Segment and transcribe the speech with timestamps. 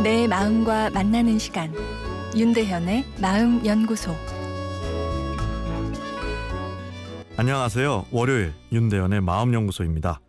[0.00, 1.74] 마음과 만나는 시간
[2.34, 4.16] 윤대현의 마음 연구소
[7.36, 8.06] 안녕하세요.
[8.10, 10.20] 월요일 윤대현의 마음 연구소입니다.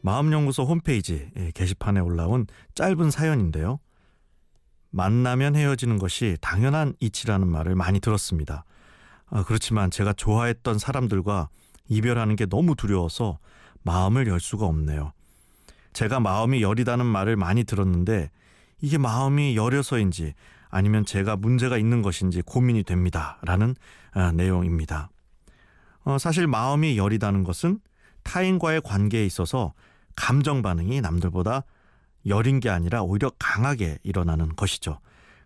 [0.00, 2.46] 마음 연구소 홈페이지 예, 게시판에 올라온
[2.76, 3.80] 짧은 사연인데요.
[4.90, 8.64] 만나면 헤어지는 것이 당연한 이치라는 말을 많이 들었습니다.
[9.26, 11.48] 아, 그렇지만 제가 좋아했던 사람들과
[11.88, 13.40] 이별하는 게 너무 두려워서
[13.82, 15.12] 마음을 열 수가 없네요.
[15.94, 18.30] 제가 마음이 여리다는 말을 많이 들었는데
[18.80, 20.34] 이게 마음이 여려서인지
[20.68, 23.38] 아니면 제가 문제가 있는 것인지 고민이 됩니다.
[23.42, 23.76] 라는
[24.12, 25.08] 아, 내용입니다.
[26.04, 27.78] 어, 사실 마음이 여리다는 것은
[28.24, 29.72] 타인과의 관계에 있어서
[30.16, 31.64] 감정 반응이 남들보다
[32.26, 34.98] 여린 게 아니라 오히려 강하게 일어나는 것이죠.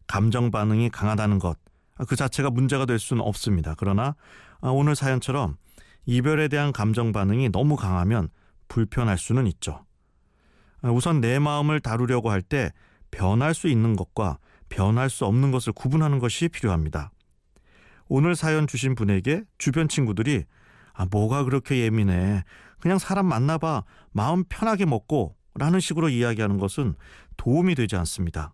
[0.06, 1.58] 감정 반응이 강하다는 것,
[1.96, 3.74] 아, 그 자체가 문제가 될 수는 없습니다.
[3.76, 4.14] 그러나
[4.60, 5.56] 아, 오늘 사연처럼
[6.06, 8.30] 이별에 대한 감정 반응이 너무 강하면
[8.68, 9.84] 불편할 수는 있죠.
[10.80, 12.72] 아, 우선 내 마음을 다루려고 할 때
[13.10, 17.10] 변할 수 있는 것과 변할 수 없는 것을 구분하는 것이 필요합니다.
[18.08, 20.44] 오늘 사연 주신 분에게 주변 친구들이
[20.94, 22.42] 아, 뭐가 그렇게 예민해.
[22.80, 23.84] 그냥 사람 만나봐.
[24.10, 25.36] 마음 편하게 먹고.
[25.54, 26.94] 라는 식으로 이야기하는 것은
[27.36, 28.52] 도움이 되지 않습니다.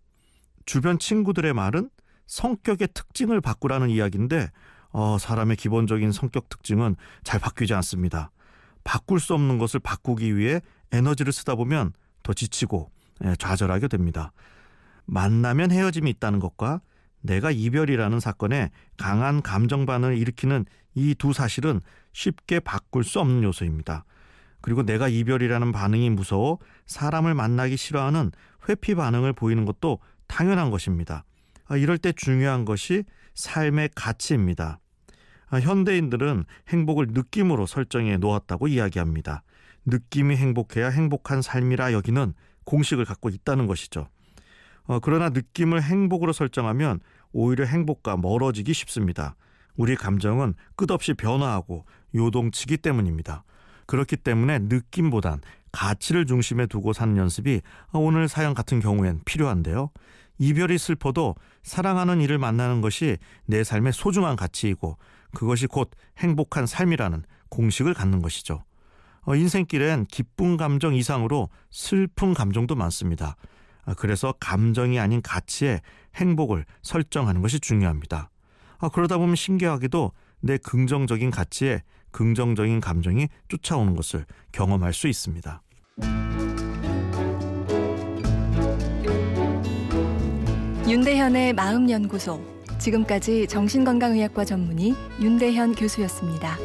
[0.66, 1.91] 주변 친구들의 말은
[2.27, 4.50] 성격의 특징을 바꾸라는 이야기인데,
[4.91, 8.30] 어, 사람의 기본적인 성격 특징은 잘 바뀌지 않습니다.
[8.84, 10.60] 바꿀 수 없는 것을 바꾸기 위해
[10.92, 12.94] 에너지를 쓰다 보면 더 지치고 예,
[13.38, 14.32] 좌절하게 됩니다.
[15.06, 16.80] 만나면 헤어짐이 있다는 것과
[17.20, 21.80] 내가 이별이라는 사건에 강한 감정 반응을 일으키는 이 두 사실은
[22.12, 24.04] 쉽게 바꿀 수 없는 요소입니다.
[24.60, 28.30] 그리고 내가 이별이라는 반응이 무서워 사람을 만나기 싫어하는
[28.68, 31.24] 회피 반응을 보이는 것도 당연한 것입니다.
[31.66, 33.04] 아, 이럴 때 중요한 것이
[33.34, 34.78] 삶의 가치입니다.
[35.48, 39.42] 아, 현대인들은 행복을 느낌으로 설정해 놓았다고 이야기합니다.
[39.86, 42.32] 느낌이 행복해야 행복한 삶이라 여기는
[42.64, 44.08] 공식을 갖고 있다는 것이죠.
[44.86, 47.00] 어, 그러나 느낌을 행복으로 설정하면
[47.32, 49.36] 오히려 행복과 멀어지기 쉽습니다.
[49.76, 53.44] 우리 감정은 끝없이 변화하고 요동치기 때문입니다.
[53.86, 55.41] 그렇기 때문에 느낌보단
[55.72, 57.60] 가치를 중심에 두고 사는 연습이
[57.92, 59.91] 오늘 사연 같은 경우엔 필요한데요.
[60.38, 64.98] 이별이 슬퍼도 사랑하는 이를 만나는 것이 내 삶의 소중한 가치이고
[65.34, 68.62] 그것이 곧 행복한 삶이라는 공식을 갖는 것이죠.
[69.26, 73.36] 어, 인생길엔 기쁜 감정 이상으로 슬픈 감정도 많습니다.
[73.84, 75.80] 아, 그래서 감정이 아닌 가치에
[76.16, 78.30] 행복을 설정하는 것이 중요합니다.
[78.78, 85.62] 아, 그러다 보면 신기하게도 내 긍정적인 가치에 긍정적인 감정이 쫓아오는 것을 경험할 수 있습니다.
[90.86, 96.58] 윤대현의 마음연구소 지금까지 정신건강의학과 전문의 윤대현 교수였습니다.